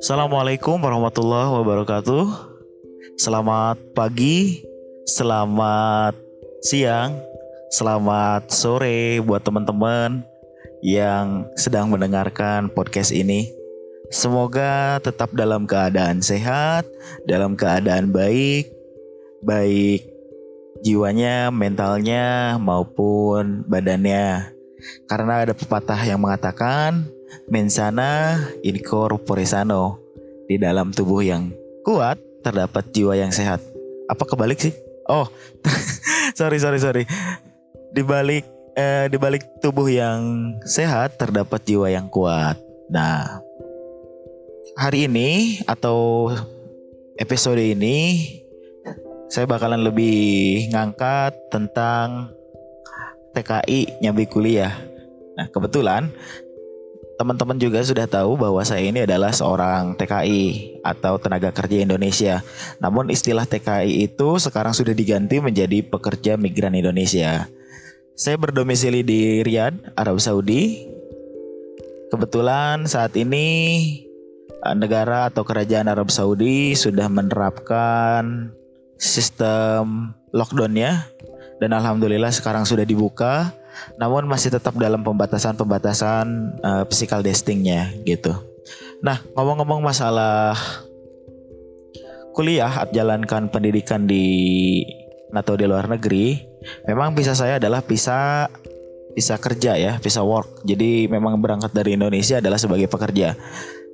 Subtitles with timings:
[0.00, 2.24] Assalamualaikum warahmatullahi wabarakatuh.
[3.20, 4.64] Selamat pagi,
[5.04, 6.16] selamat
[6.64, 7.20] siang,
[7.68, 10.24] selamat sore buat teman-teman
[10.80, 13.52] yang sedang mendengarkan podcast ini.
[14.08, 16.88] Semoga tetap dalam keadaan sehat,
[17.28, 18.72] dalam keadaan baik,
[19.44, 20.00] baik
[20.80, 24.53] jiwanya, mentalnya maupun badannya.
[25.06, 27.08] Karena ada pepatah yang mengatakan
[27.48, 30.00] mensana in corpore sano.
[30.44, 33.64] Di dalam tubuh yang kuat terdapat jiwa yang sehat.
[34.12, 34.76] Apa kebalik sih?
[35.08, 35.28] Oh,
[36.38, 37.04] sorry sorry sorry.
[37.96, 38.44] Di balik
[38.76, 42.60] eh, di balik tubuh yang sehat terdapat jiwa yang kuat.
[42.92, 43.40] Nah,
[44.76, 46.28] hari ini atau
[47.16, 48.28] episode ini
[49.32, 52.30] saya bakalan lebih ngangkat tentang
[53.34, 54.72] TKI nyambi kuliah.
[55.34, 56.14] Nah, kebetulan
[57.14, 62.42] teman-teman juga sudah tahu bahwa saya ini adalah seorang TKI atau tenaga kerja Indonesia.
[62.82, 67.46] Namun istilah TKI itu sekarang sudah diganti menjadi pekerja migran Indonesia.
[68.14, 70.86] Saya berdomisili di Riyadh, Arab Saudi.
[72.14, 73.46] Kebetulan saat ini
[74.46, 78.54] eh, negara atau kerajaan Arab Saudi sudah menerapkan
[78.94, 81.10] sistem lockdownnya
[81.62, 83.54] dan alhamdulillah sekarang sudah dibuka
[83.98, 86.26] namun masih tetap dalam pembatasan-pembatasan
[86.62, 88.32] uh, physical distancingnya gitu.
[89.02, 90.56] Nah ngomong-ngomong masalah
[92.34, 94.82] kuliah atau jalankan pendidikan di
[95.34, 96.38] atau di luar negeri,
[96.86, 98.46] memang bisa saya adalah bisa
[99.14, 100.66] bisa kerja ya, bisa work.
[100.66, 103.38] Jadi memang berangkat dari Indonesia adalah sebagai pekerja.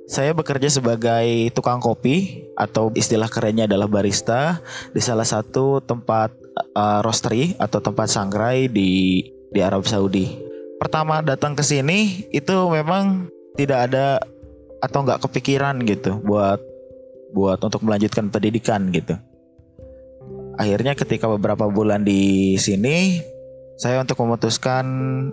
[0.09, 4.59] Saya bekerja sebagai tukang kopi atau istilah kerennya adalah barista
[4.91, 6.40] di salah satu tempat
[6.75, 10.31] uh, roastery atau tempat sangrai di di Arab Saudi.
[10.79, 14.17] Pertama datang ke sini itu memang tidak ada
[14.81, 16.57] atau nggak kepikiran gitu buat
[17.31, 19.15] buat untuk melanjutkan pendidikan gitu.
[20.57, 23.21] Akhirnya ketika beberapa bulan di sini
[23.79, 24.85] saya untuk memutuskan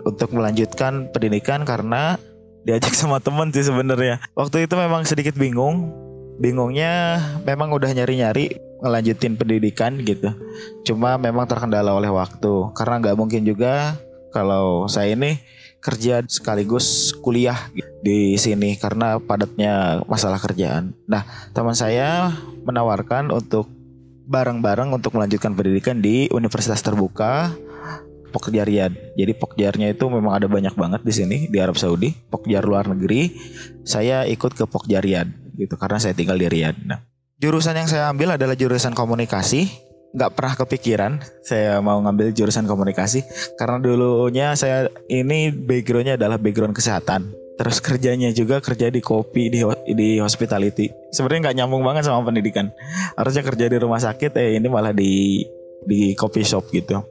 [0.05, 2.17] untuk melanjutkan pendidikan karena
[2.63, 4.21] diajak sama temen sih sebenarnya.
[4.37, 5.91] Waktu itu memang sedikit bingung.
[6.39, 10.31] Bingungnya memang udah nyari-nyari ngelanjutin pendidikan gitu.
[10.87, 13.99] Cuma memang terkendala oleh waktu karena nggak mungkin juga
[14.31, 15.39] kalau saya ini
[15.79, 17.57] kerja sekaligus kuliah
[18.03, 20.91] di sini karena padatnya masalah kerjaan.
[21.07, 21.23] Nah,
[21.55, 22.35] teman saya
[22.67, 23.71] menawarkan untuk
[24.29, 27.55] bareng-bareng untuk melanjutkan pendidikan di universitas terbuka
[28.29, 29.17] Pokjar Riyadh.
[29.17, 32.13] Jadi Pokjarnya itu memang ada banyak banget di sini di Arab Saudi.
[32.13, 33.33] Pokjar luar negeri.
[33.81, 36.77] Saya ikut ke Pokjar Riyadh gitu karena saya tinggal di Riyadh.
[36.85, 37.08] Nah,
[37.39, 39.87] jurusan yang saya ambil adalah jurusan komunikasi.
[40.09, 43.21] Gak pernah kepikiran saya mau ngambil jurusan komunikasi
[43.61, 47.29] karena dulunya saya ini backgroundnya adalah background kesehatan.
[47.61, 49.61] Terus kerjanya juga kerja di kopi di
[49.93, 50.89] di hospitality.
[51.13, 52.73] Sebenarnya nggak nyambung banget sama pendidikan.
[53.13, 55.45] Harusnya kerja di rumah sakit, eh ini malah di
[55.85, 57.05] di coffee shop gitu.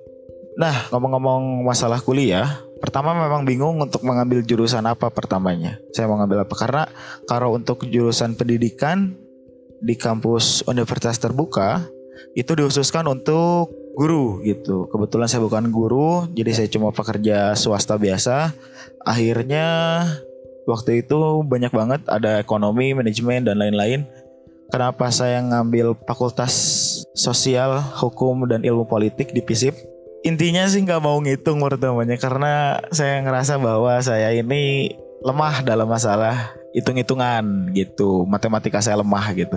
[0.59, 5.79] Nah, ngomong-ngomong masalah kuliah, pertama memang bingung untuk mengambil jurusan apa pertamanya.
[5.95, 6.83] Saya mau ngambil apa karena
[7.31, 9.28] kalau untuk jurusan pendidikan
[9.79, 11.83] di kampus universitas terbuka
[12.35, 14.87] itu dikhususkan untuk guru gitu.
[14.91, 18.55] Kebetulan saya bukan guru, jadi saya cuma pekerja swasta biasa.
[19.03, 19.67] Akhirnya
[20.67, 24.07] waktu itu banyak banget ada ekonomi, manajemen dan lain-lain.
[24.69, 26.53] Kenapa saya ngambil fakultas
[27.17, 29.99] sosial, hukum dan ilmu politik di PISIP?
[30.27, 36.58] intinya sih nggak mau ngitung pertamanya karena saya ngerasa bahwa saya ini lemah dalam masalah
[36.77, 39.57] hitung-hitungan gitu matematika saya lemah gitu.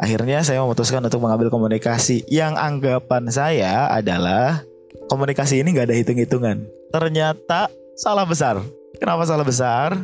[0.00, 2.24] Akhirnya saya memutuskan untuk mengambil komunikasi.
[2.24, 4.64] Yang anggapan saya adalah
[5.12, 6.64] komunikasi ini nggak ada hitung-hitungan.
[6.88, 7.68] Ternyata
[8.00, 8.64] salah besar.
[8.96, 10.00] Kenapa salah besar?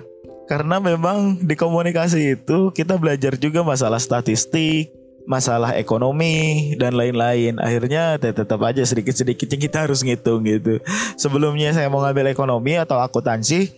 [0.47, 4.93] Karena memang di komunikasi itu kita belajar juga masalah statistik
[5.27, 7.59] masalah ekonomi dan lain-lain.
[7.59, 10.79] Akhirnya tetap aja sedikit-sedikit kita harus ngitung gitu.
[11.19, 13.75] Sebelumnya saya mau ngambil ekonomi atau akuntansi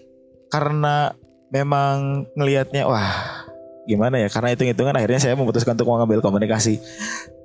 [0.53, 1.17] karena
[1.49, 3.45] memang ngelihatnya wah
[3.89, 4.29] gimana ya?
[4.29, 6.81] Karena hitung-hitungan akhirnya saya memutuskan untuk mengambil komunikasi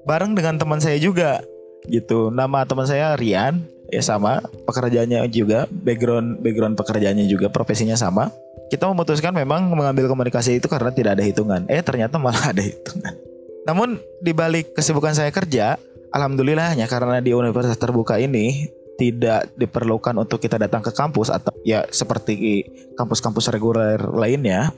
[0.03, 1.39] bareng dengan teman saya juga
[1.87, 2.31] gitu.
[2.31, 4.43] Nama teman saya Rian ya sama.
[4.67, 8.31] Pekerjaannya juga background background pekerjaannya juga profesinya sama.
[8.71, 11.63] Kita memutuskan memang mengambil komunikasi itu karena tidak ada hitungan.
[11.71, 13.15] Eh ternyata malah ada hitungan.
[13.63, 15.79] Namun di balik kesibukan saya kerja,
[16.11, 18.67] alhamdulillahnya karena di universitas terbuka ini
[18.97, 24.69] tidak diperlukan untuk kita datang ke kampus atau ya seperti kampus-kampus reguler lainnya.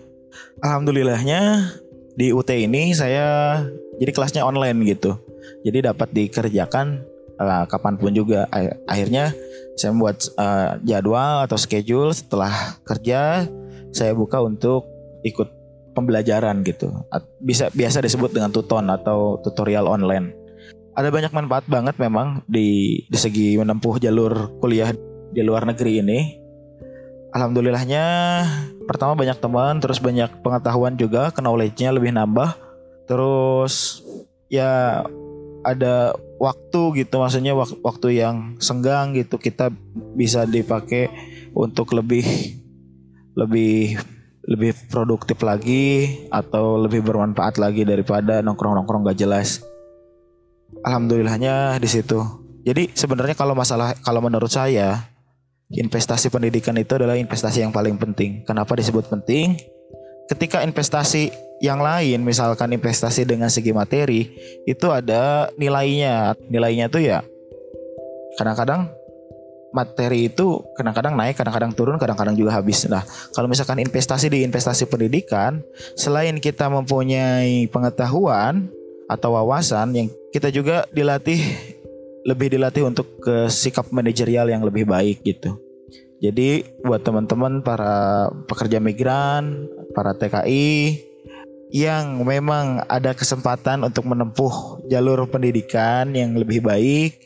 [0.63, 1.71] Alhamdulillahnya
[2.15, 3.59] di UT ini saya
[4.00, 5.19] jadi kelasnya online gitu.
[5.67, 7.03] Jadi dapat dikerjakan
[7.39, 8.47] uh, kapan pun juga.
[8.88, 9.35] Akhirnya
[9.75, 13.44] Saya membuat uh, jadwal atau schedule setelah kerja
[13.91, 14.88] saya buka untuk
[15.27, 15.51] ikut
[15.91, 16.91] pembelajaran gitu.
[17.44, 20.44] Bisa biasa disebut dengan tuton atau tutorial online.
[20.95, 24.95] Ada banyak manfaat banget memang di di segi menempuh jalur kuliah
[25.36, 26.19] di luar negeri ini.
[27.36, 28.06] Alhamdulillahnya
[28.88, 32.56] pertama banyak teman, terus banyak pengetahuan juga, knowledge-nya lebih nambah.
[33.12, 34.00] Terus
[34.47, 35.03] ya
[35.68, 39.74] ada waktu gitu maksudnya wak waktu yang senggang gitu kita
[40.15, 41.12] bisa dipakai
[41.51, 42.24] untuk lebih
[43.36, 44.00] lebih
[44.45, 49.65] lebih produktif lagi atau lebih bermanfaat lagi daripada nongkrong-nongkrong gak jelas.
[50.85, 52.21] Alhamdulillahnya di situ.
[52.65, 55.06] Jadi sebenarnya kalau masalah kalau menurut saya
[55.69, 58.41] investasi pendidikan itu adalah investasi yang paling penting.
[58.45, 59.57] Kenapa disebut penting?
[60.25, 61.29] Ketika investasi
[61.63, 64.27] yang lain misalkan investasi dengan segi materi
[64.67, 67.23] itu ada nilainya nilainya tuh ya
[68.35, 68.91] kadang-kadang
[69.71, 74.88] materi itu kadang-kadang naik kadang-kadang turun kadang-kadang juga habis nah kalau misalkan investasi di investasi
[74.91, 75.63] pendidikan
[75.95, 78.68] selain kita mempunyai pengetahuan
[79.07, 81.39] atau wawasan yang kita juga dilatih
[82.27, 85.55] lebih dilatih untuk ke sikap manajerial yang lebih baik gitu
[86.19, 90.99] jadi buat teman-teman para pekerja migran para TKI
[91.75, 97.17] yang memang ada kesempatan untuk menempuh jalur pendidikan yang lebih baik,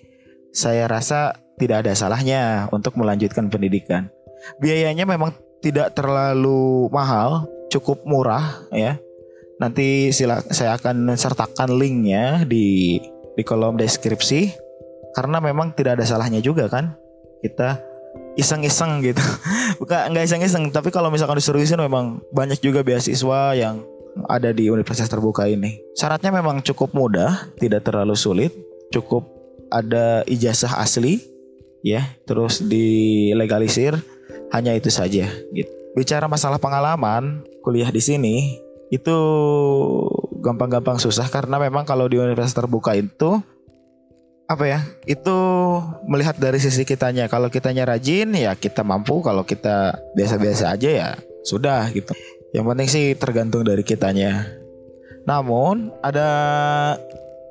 [0.55, 4.07] saya rasa tidak ada salahnya untuk melanjutkan pendidikan.
[4.63, 8.95] Biayanya memang tidak terlalu mahal, cukup murah ya.
[9.59, 12.99] Nanti sila, saya akan sertakan linknya di
[13.35, 14.55] di kolom deskripsi
[15.15, 16.95] karena memang tidak ada salahnya juga kan
[17.43, 17.79] kita
[18.39, 19.19] iseng-iseng gitu.
[19.83, 23.83] Bukan nggak iseng-iseng, tapi kalau misalkan disuruh iseng memang banyak juga beasiswa yang
[24.31, 25.79] ada di universitas terbuka ini.
[25.95, 28.51] Syaratnya memang cukup mudah, tidak terlalu sulit,
[28.95, 29.27] cukup
[29.69, 31.21] ada ijazah asli,
[31.85, 33.95] ya, terus dilegalisir,
[34.55, 35.29] hanya itu saja.
[35.53, 35.69] Gitu.
[35.93, 38.57] Bicara masalah pengalaman kuliah di sini
[38.89, 39.17] itu
[40.41, 43.41] gampang-gampang susah karena memang kalau di universitas terbuka itu
[44.49, 45.37] apa ya itu
[46.09, 51.09] melihat dari sisi kitanya kalau kitanya rajin ya kita mampu kalau kita biasa-biasa aja ya
[51.45, 52.17] sudah gitu
[52.49, 54.49] yang penting sih tergantung dari kitanya.
[55.29, 56.29] Namun ada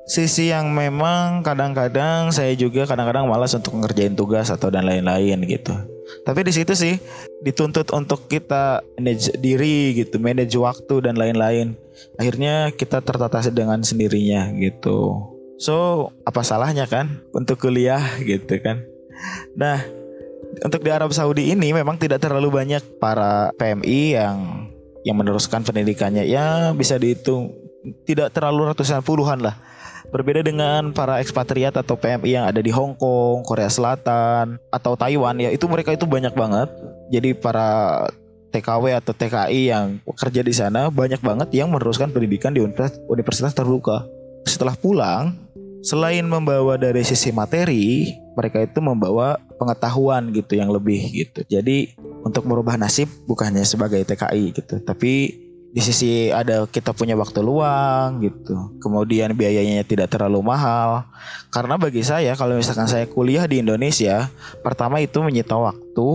[0.03, 5.71] sisi yang memang kadang-kadang saya juga kadang-kadang malas untuk ngerjain tugas atau dan lain-lain gitu.
[6.25, 6.97] Tapi di situ sih
[7.41, 11.75] dituntut untuk kita manage diri gitu, manage waktu dan lain-lain.
[12.19, 15.25] Akhirnya kita tertata dengan sendirinya gitu.
[15.59, 18.83] So, apa salahnya kan untuk kuliah gitu kan.
[19.59, 19.83] Nah,
[20.63, 24.37] untuk di Arab Saudi ini memang tidak terlalu banyak para PMI yang
[25.07, 27.55] yang meneruskan pendidikannya ya bisa dihitung
[28.03, 29.55] tidak terlalu ratusan puluhan lah
[30.09, 35.37] berbeda dengan para ekspatriat atau PMI yang ada di Hong Kong, Korea Selatan atau Taiwan
[35.37, 36.69] ya itu mereka itu banyak banget.
[37.09, 38.05] Jadi para
[38.49, 44.05] TKW atau TKI yang kerja di sana banyak banget yang meneruskan pendidikan di universitas, terbuka
[44.45, 45.37] setelah pulang
[45.85, 51.43] selain membawa dari sisi materi mereka itu membawa pengetahuan gitu yang lebih gitu.
[51.47, 55.35] Jadi untuk merubah nasib bukannya sebagai TKI gitu, tapi
[55.69, 58.73] di sisi ada kita punya waktu luang gitu.
[58.81, 61.05] Kemudian biayanya tidak terlalu mahal.
[61.53, 64.33] Karena bagi saya kalau misalkan saya kuliah di Indonesia,
[64.65, 66.07] pertama itu menyita waktu,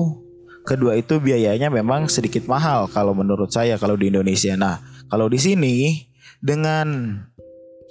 [0.67, 4.59] kedua itu biayanya memang sedikit mahal kalau menurut saya kalau di Indonesia.
[4.59, 6.03] Nah, kalau di sini
[6.43, 7.19] dengan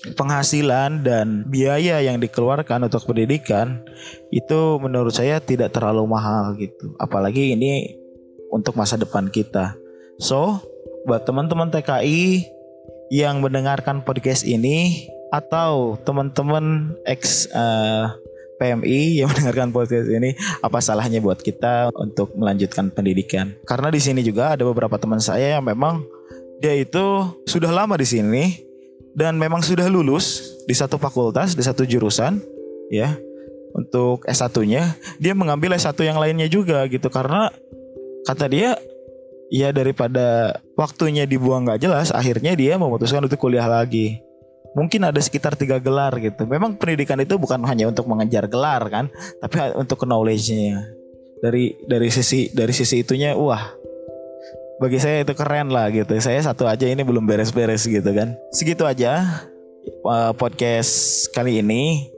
[0.03, 3.79] penghasilan dan biaya yang dikeluarkan untuk pendidikan
[4.35, 6.91] itu menurut saya tidak terlalu mahal gitu.
[6.99, 7.95] Apalagi ini
[8.51, 9.79] untuk masa depan kita.
[10.19, 10.72] So,
[11.03, 12.47] buat teman-teman TKI
[13.11, 18.05] yang mendengarkan podcast ini atau teman-teman ex uh, eh,
[18.61, 23.57] PMI yang mendengarkan podcast ini, apa salahnya buat kita untuk melanjutkan pendidikan?
[23.67, 26.05] Karena di sini juga ada beberapa teman saya yang memang
[26.63, 28.43] dia itu sudah lama di sini
[29.13, 32.39] dan memang sudah lulus di satu fakultas, di satu jurusan,
[32.87, 33.19] ya.
[33.73, 37.49] Untuk S1-nya, dia mengambil S1 yang lainnya juga gitu karena
[38.29, 38.77] kata dia
[39.53, 44.17] ya daripada waktunya dibuang nggak jelas akhirnya dia memutuskan untuk kuliah lagi.
[44.73, 46.49] Mungkin ada sekitar tiga gelar gitu.
[46.49, 50.81] Memang pendidikan itu bukan hanya untuk mengejar gelar kan tapi untuk knowledge-nya.
[51.37, 53.61] Dari dari sisi dari sisi itunya wah
[54.81, 56.17] bagi saya itu keren lah gitu.
[56.17, 58.33] Saya satu aja ini belum beres-beres gitu kan.
[58.49, 59.21] Segitu aja
[60.01, 62.09] uh, podcast kali ini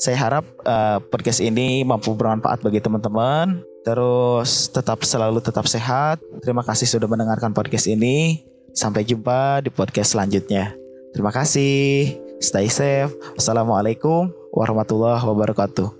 [0.00, 6.20] saya harap uh, podcast ini mampu bermanfaat bagi teman-teman Terus tetap selalu tetap sehat.
[6.44, 8.44] Terima kasih sudah mendengarkan podcast ini.
[8.76, 10.76] Sampai jumpa di podcast selanjutnya.
[11.16, 12.16] Terima kasih.
[12.38, 13.12] Stay safe.
[13.36, 15.99] Wassalamualaikum warahmatullahi wabarakatuh.